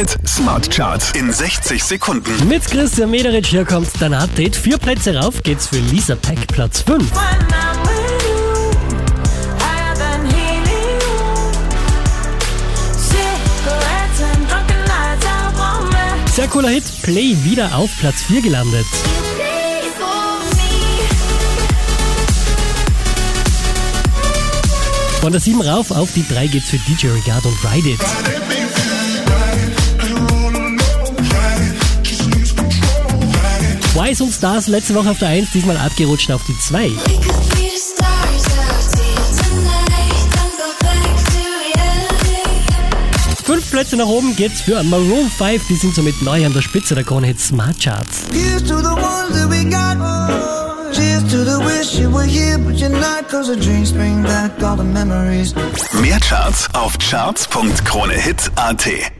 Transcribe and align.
Hit 0.00 0.16
Smart 0.26 0.70
Charts 0.70 1.10
in 1.12 1.30
60 1.30 1.84
Sekunden. 1.84 2.48
Mit 2.48 2.64
Christian 2.64 3.10
Mederich, 3.10 3.48
hier 3.48 3.66
kommt 3.66 3.90
dein 4.00 4.14
Update. 4.14 4.56
Vier 4.56 4.78
Plätze 4.78 5.14
rauf 5.14 5.42
geht's 5.42 5.66
für 5.66 5.76
Lisa 5.76 6.14
Peck, 6.14 6.38
Platz 6.46 6.80
5. 6.80 7.04
Sehr 16.34 16.48
cooler 16.48 16.70
Hit, 16.70 16.84
Play 17.02 17.36
wieder 17.44 17.76
auf 17.76 17.90
Platz 17.98 18.22
4 18.22 18.40
gelandet. 18.40 18.86
Von 25.20 25.32
der 25.32 25.42
7 25.42 25.60
rauf 25.60 25.90
auf 25.90 26.10
die 26.14 26.26
3 26.26 26.46
geht's 26.46 26.70
für 26.70 26.78
DJ 26.78 27.08
Regard 27.08 27.44
und 27.44 27.58
Ride 27.70 27.90
It. 27.90 28.00
Wise 34.00 34.24
und 34.24 34.32
Stars 34.32 34.66
letzte 34.66 34.94
Woche 34.94 35.10
auf 35.10 35.18
der 35.18 35.28
1, 35.28 35.50
diesmal 35.52 35.76
abgerutscht 35.76 36.30
auf 36.30 36.40
die 36.48 36.58
2. 36.58 36.88
Fünf 43.44 43.70
Plätze 43.70 43.96
nach 43.96 44.06
oben 44.06 44.34
geht's 44.36 44.62
für 44.62 44.82
Maroon 44.84 45.28
5, 45.28 45.66
die 45.68 45.74
sind 45.74 45.94
somit 45.94 46.22
neu 46.22 46.46
an 46.46 46.54
der 46.54 46.62
Spitze 46.62 46.94
der 46.94 47.04
Krone 47.04 47.26
Hit 47.26 47.40
Smart 47.40 47.78
Charts. 47.78 48.22
Mehr 56.00 56.20
Charts 56.20 56.68
auf 56.72 56.96
charts.kronehit.at. 56.98 59.19